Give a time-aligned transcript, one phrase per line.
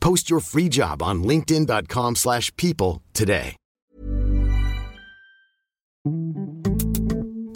[0.00, 3.56] Post your free job on linkedin.com/people slash people today.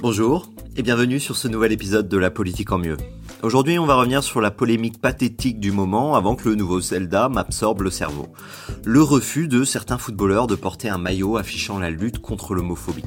[0.02, 2.96] Bonjour et bienvenue sur ce nouvel épisode de La politique en mieux.
[3.42, 7.28] Aujourd'hui, on va revenir sur la polémique pathétique du moment avant que le nouveau Zelda
[7.28, 8.26] m'absorbe le cerveau.
[8.84, 13.04] Le refus de certains footballeurs de porter un maillot affichant la lutte contre l'homophobie.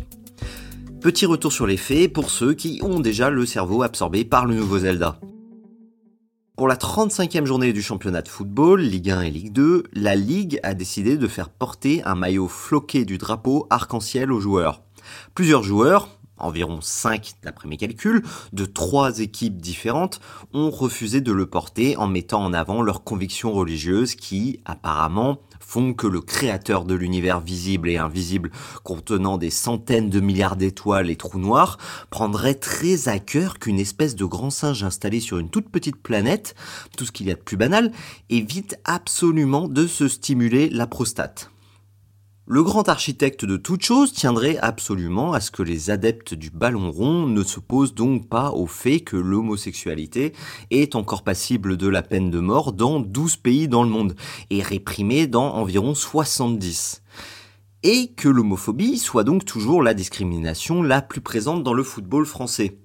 [1.01, 4.55] Petit retour sur les faits pour ceux qui ont déjà le cerveau absorbé par le
[4.55, 5.19] nouveau Zelda.
[6.55, 10.57] Pour la 35e journée du championnat de football, Ligue 1 et Ligue 2, la Ligue
[10.63, 14.81] a décidé de faire porter un maillot floqué du drapeau arc-en-ciel aux joueurs.
[15.33, 20.19] Plusieurs joueurs, environ 5 d'après mes calculs, de trois équipes différentes,
[20.53, 25.93] ont refusé de le porter en mettant en avant leurs convictions religieuses qui, apparemment, font
[25.93, 28.51] que le créateur de l'univers visible et invisible
[28.83, 31.77] contenant des centaines de milliards d'étoiles et trous noirs
[32.09, 36.55] prendrait très à cœur qu'une espèce de grand singe installé sur une toute petite planète,
[36.97, 37.91] tout ce qu'il y a de plus banal,
[38.29, 41.49] évite absolument de se stimuler la prostate.
[42.47, 46.91] Le grand architecte de toute chose tiendrait absolument à ce que les adeptes du ballon
[46.91, 50.31] rond ne se posent donc pas au fait que l'homosexualité
[50.69, 54.15] est encore passible de la peine de mort dans 12 pays dans le monde
[54.51, 57.01] et réprimée dans environ 70
[57.81, 62.77] et que l'homophobie soit donc toujours la discrimination la plus présente dans le football français.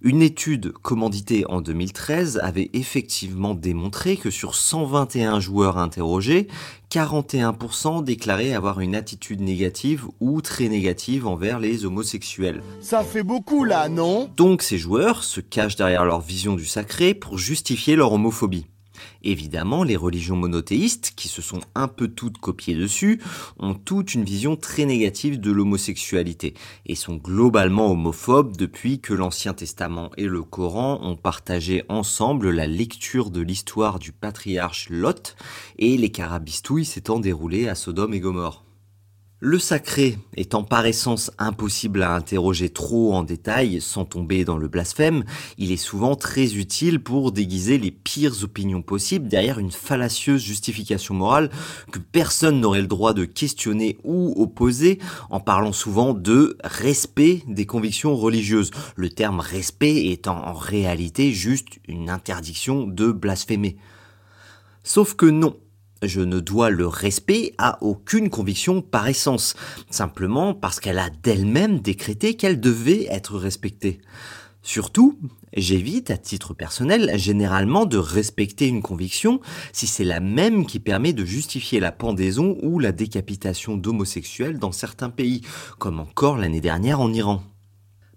[0.00, 6.46] Une étude commanditée en 2013 avait effectivement démontré que sur 121 joueurs interrogés,
[6.92, 12.62] 41% déclaraient avoir une attitude négative ou très négative envers les homosexuels.
[12.80, 14.30] Ça fait beaucoup là, non?
[14.36, 18.66] Donc ces joueurs se cachent derrière leur vision du sacré pour justifier leur homophobie.
[19.22, 23.20] Évidemment, les religions monothéistes, qui se sont un peu toutes copiées dessus,
[23.58, 26.54] ont toute une vision très négative de l'homosexualité
[26.86, 32.66] et sont globalement homophobes depuis que l'Ancien Testament et le Coran ont partagé ensemble la
[32.66, 35.36] lecture de l'histoire du patriarche Lot
[35.78, 38.67] et les carabistouilles s'étant déroulées à Sodome et Gomorre.
[39.40, 44.66] Le sacré étant par essence impossible à interroger trop en détail sans tomber dans le
[44.66, 45.22] blasphème,
[45.58, 51.14] il est souvent très utile pour déguiser les pires opinions possibles derrière une fallacieuse justification
[51.14, 51.50] morale
[51.92, 54.98] que personne n'aurait le droit de questionner ou opposer
[55.30, 61.78] en parlant souvent de respect des convictions religieuses, le terme respect étant en réalité juste
[61.86, 63.76] une interdiction de blasphémer.
[64.82, 65.54] Sauf que non,
[66.02, 69.54] je ne dois le respect à aucune conviction par essence,
[69.90, 74.00] simplement parce qu'elle a d'elle-même décrété qu'elle devait être respectée.
[74.62, 75.18] Surtout,
[75.56, 79.40] j'évite, à titre personnel, généralement de respecter une conviction
[79.72, 84.72] si c'est la même qui permet de justifier la pendaison ou la décapitation d'homosexuels dans
[84.72, 85.42] certains pays,
[85.78, 87.42] comme encore l'année dernière en Iran.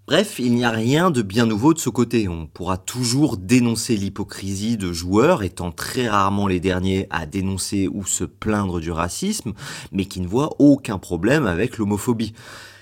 [0.08, 2.26] Bref, il n'y a rien de bien nouveau de ce côté.
[2.26, 8.04] On pourra toujours dénoncer l'hypocrisie de joueurs, étant très rarement les derniers à dénoncer ou
[8.04, 9.52] se plaindre du racisme,
[9.92, 12.32] mais qui ne voient aucun problème avec l'homophobie.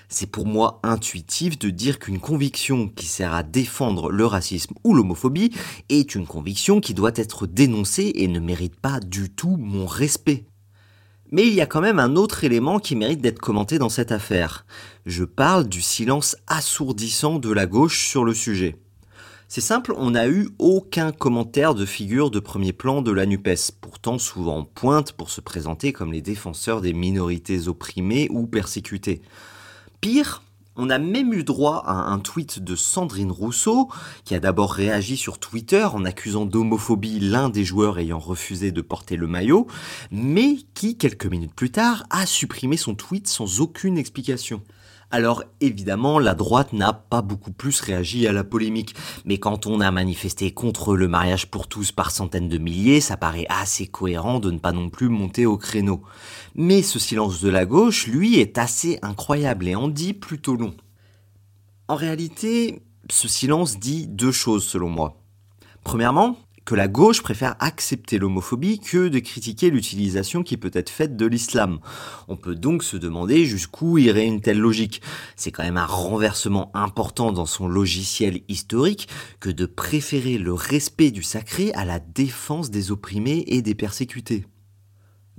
[0.09, 4.95] C'est pour moi intuitif de dire qu'une conviction qui sert à défendre le racisme ou
[4.95, 5.51] l'homophobie
[5.89, 10.50] est une conviction qui doit être dénoncée et ne mérite pas du tout mon respect.
[11.31, 14.11] Mais il y a quand même un autre élément qui mérite d'être commenté dans cette
[14.11, 14.65] affaire.
[15.05, 18.75] Je parle du silence assourdissant de la gauche sur le sujet.
[19.47, 23.71] C'est simple, on n'a eu aucun commentaire de figure de premier plan de la NUPES,
[23.81, 29.21] pourtant souvent en pointe pour se présenter comme les défenseurs des minorités opprimées ou persécutées.
[29.99, 30.41] Pire,
[30.81, 33.87] on a même eu droit à un tweet de Sandrine Rousseau,
[34.25, 38.81] qui a d'abord réagi sur Twitter en accusant d'homophobie l'un des joueurs ayant refusé de
[38.81, 39.67] porter le maillot,
[40.09, 44.63] mais qui, quelques minutes plus tard, a supprimé son tweet sans aucune explication.
[45.13, 49.81] Alors évidemment, la droite n'a pas beaucoup plus réagi à la polémique, mais quand on
[49.81, 54.39] a manifesté contre le mariage pour tous par centaines de milliers, ça paraît assez cohérent
[54.39, 56.01] de ne pas non plus monter au créneau.
[56.55, 60.73] Mais ce silence de la gauche, lui, est assez incroyable et en dit plutôt long.
[61.89, 65.17] En réalité, ce silence dit deux choses selon moi.
[65.83, 71.17] Premièrement, que la gauche préfère accepter l'homophobie que de critiquer l'utilisation qui peut être faite
[71.17, 71.79] de l'islam.
[72.27, 75.01] On peut donc se demander jusqu'où irait une telle logique.
[75.35, 79.07] C'est quand même un renversement important dans son logiciel historique
[79.39, 84.45] que de préférer le respect du sacré à la défense des opprimés et des persécutés.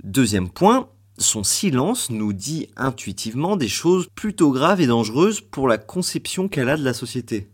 [0.03, 5.77] Deuxième point, son silence nous dit intuitivement des choses plutôt graves et dangereuses pour la
[5.77, 7.52] conception qu'elle a de la société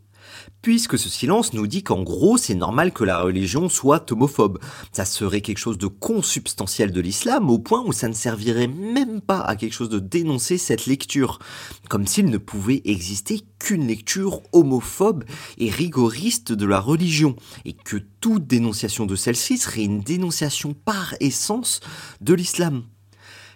[0.62, 4.60] puisque ce silence nous dit qu'en gros c'est normal que la religion soit homophobe.
[4.92, 9.22] Ça serait quelque chose de consubstantiel de l'islam au point où ça ne servirait même
[9.22, 11.40] pas à quelque chose de dénoncer cette lecture,
[11.90, 15.24] comme s'il ne pouvait exister qu'une lecture homophobe
[15.58, 17.36] et rigoriste de la religion,
[17.66, 21.80] et que toute dénonciation de celle-ci serait une dénonciation par essence
[22.22, 22.84] de l'islam.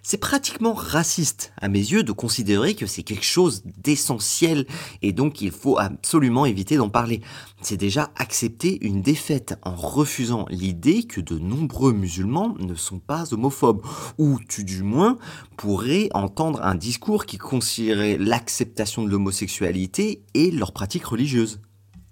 [0.06, 4.68] C'est pratiquement raciste à mes yeux de considérer que c'est quelque chose d'essentiel
[5.02, 7.22] et donc il faut absolument éviter d'en parler.
[7.62, 13.34] C'est déjà accepter une défaite en refusant l'idée que de nombreux musulmans ne sont pas
[13.34, 13.82] homophobes
[14.18, 15.18] ou tu du moins
[15.56, 21.62] pourrais entendre un discours qui considérerait l'acceptation de l'homosexualité et leur pratique religieuse.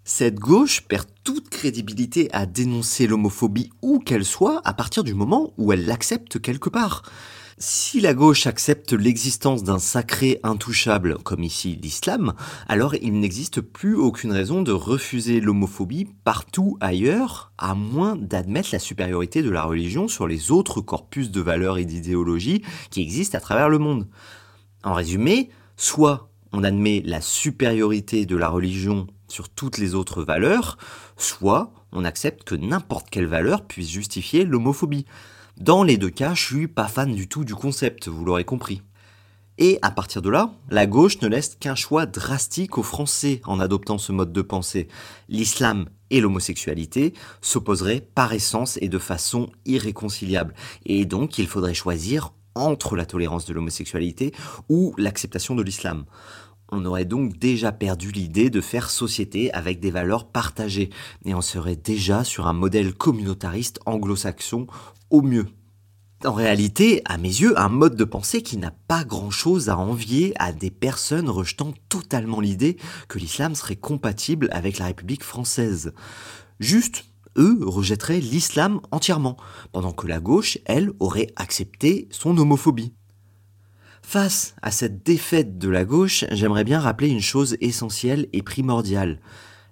[0.06, 5.52] Cette gauche perd toute crédibilité à dénoncer l'homophobie où qu'elle soit à partir du moment
[5.58, 7.04] où elle l'accepte quelque part.
[7.58, 12.34] Si la gauche accepte l'existence d'un sacré intouchable, comme ici l'islam,
[12.68, 18.80] alors il n'existe plus aucune raison de refuser l'homophobie partout ailleurs, à moins d'admettre la
[18.80, 23.42] supériorité de la religion sur les autres corpus de valeurs et d'idéologies qui existent à
[23.42, 24.08] travers le monde.
[24.84, 30.78] En résumé, soit on admet la supériorité de la religion sur toutes les autres valeurs,
[31.18, 35.06] soit on accepte que n'importe quelle valeur puisse justifier l'homophobie.
[35.58, 38.82] Dans les deux cas, je suis pas fan du tout du concept, vous l'aurez compris.
[39.58, 43.60] Et à partir de là, la gauche ne laisse qu'un choix drastique aux Français en
[43.60, 44.88] adoptant ce mode de pensée.
[45.30, 50.56] L'islam et l'homosexualité s'opposeraient par essence et de façon irréconciliable.
[50.86, 54.34] Et donc il faudrait choisir entre la tolérance de l'homosexualité
[54.68, 56.06] ou l'acceptation de l'islam.
[56.74, 60.90] On aurait donc déjà perdu l'idée de faire société avec des valeurs partagées,
[61.26, 64.68] et on serait déjà sur un modèle communautariste anglo-saxon
[65.10, 65.48] au mieux.
[66.24, 70.34] En réalité, à mes yeux, un mode de pensée qui n'a pas grand-chose à envier
[70.40, 72.78] à des personnes rejetant totalement l'idée
[73.10, 75.94] que l'islam serait compatible avec la République française.
[76.60, 77.06] Juste,
[77.38, 79.36] eux rejetteraient l'islam entièrement,
[79.74, 82.94] pendant que la gauche, elle, aurait accepté son homophobie.
[84.12, 89.22] Face à cette défaite de la gauche, j'aimerais bien rappeler une chose essentielle et primordiale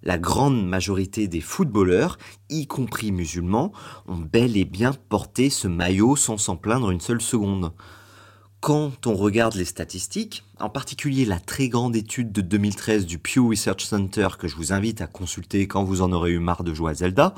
[0.02, 2.18] la grande majorité des footballeurs,
[2.50, 3.74] y compris musulmans,
[4.08, 7.74] ont bel et bien porté ce maillot sans s'en plaindre une seule seconde.
[8.62, 13.46] Quand on regarde les statistiques, en particulier la très grande étude de 2013 du Pew
[13.50, 16.74] Research Center que je vous invite à consulter quand vous en aurez eu marre de
[16.74, 17.34] jouer à Zelda,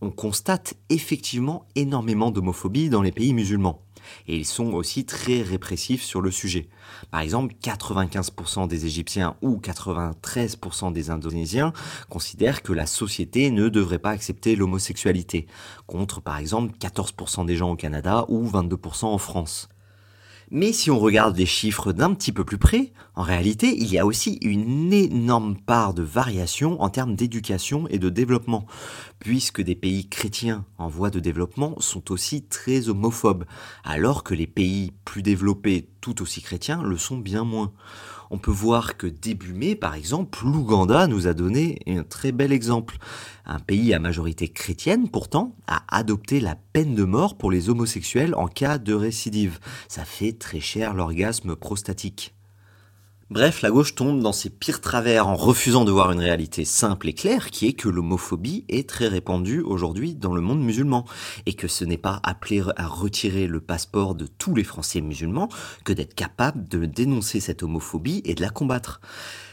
[0.00, 3.82] on constate effectivement énormément d'homophobie dans les pays musulmans
[4.28, 6.68] et ils sont aussi très répressifs sur le sujet.
[7.10, 11.72] Par exemple, 95% des Égyptiens ou 93% des Indonésiens
[12.08, 15.46] considèrent que la société ne devrait pas accepter l'homosexualité,
[15.86, 19.68] contre par exemple 14% des gens au Canada ou 22% en France.
[20.50, 23.98] Mais si on regarde les chiffres d'un petit peu plus près, en réalité, il y
[23.98, 28.64] a aussi une énorme part de variation en termes d'éducation et de développement,
[29.18, 33.44] puisque des pays chrétiens en voie de développement sont aussi très homophobes,
[33.82, 37.72] alors que les pays plus développés tout aussi chrétiens le sont bien moins
[38.30, 42.52] on peut voir que début mai, par exemple, l'Ouganda nous a donné un très bel
[42.52, 42.98] exemple.
[43.44, 48.34] Un pays à majorité chrétienne, pourtant, a adopté la peine de mort pour les homosexuels
[48.34, 49.58] en cas de récidive.
[49.88, 52.35] Ça fait très cher l'orgasme prostatique.
[53.28, 57.08] Bref, la gauche tombe dans ses pires travers en refusant de voir une réalité simple
[57.08, 61.04] et claire qui est que l'homophobie est très répandue aujourd'hui dans le monde musulman
[61.44, 65.48] et que ce n'est pas appelé à retirer le passeport de tous les Français musulmans
[65.84, 69.00] que d'être capable de dénoncer cette homophobie et de la combattre.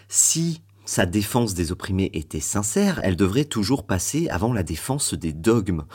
[0.08, 5.32] Si sa défense des opprimés était sincère, elle devrait toujours passer avant la défense des
[5.32, 5.86] dogmes.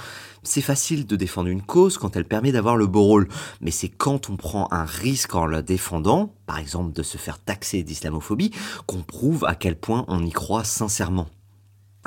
[0.42, 3.28] C'est facile de défendre une cause quand elle permet d'avoir le beau rôle,
[3.61, 7.38] mais c'est quand on prend un risque en la défendant, par exemple de se faire
[7.38, 8.52] taxer d'islamophobie,
[8.87, 11.28] qu'on prouve à quel point on y croit sincèrement.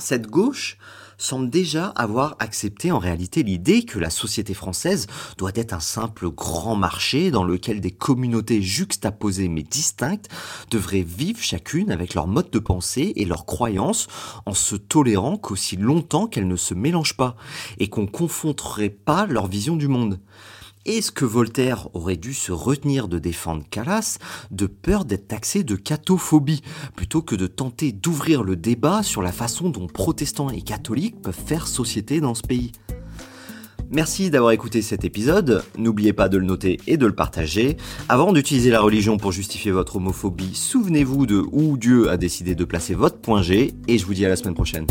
[0.01, 0.77] Cette gauche
[1.19, 5.05] semble déjà avoir accepté en réalité l'idée que la société française
[5.37, 10.27] doit être un simple grand marché dans lequel des communautés juxtaposées mais distinctes
[10.71, 14.07] devraient vivre chacune avec leur mode de pensée et leurs croyances
[14.47, 17.35] en se tolérant qu'aussi longtemps qu'elles ne se mélangent pas
[17.77, 20.19] et qu'on confronterait pas leur vision du monde.
[20.87, 24.17] Est-ce que Voltaire aurait dû se retenir de défendre Calas
[24.49, 26.63] de peur d'être taxé de catophobie,
[26.95, 31.39] plutôt que de tenter d'ouvrir le débat sur la façon dont protestants et catholiques peuvent
[31.45, 32.71] faire société dans ce pays?
[33.91, 37.77] Merci d'avoir écouté cet épisode, n'oubliez pas de le noter et de le partager.
[38.09, 42.63] Avant d'utiliser la religion pour justifier votre homophobie, souvenez-vous de où Dieu a décidé de
[42.65, 44.87] placer votre point G, et je vous dis à la semaine prochaine.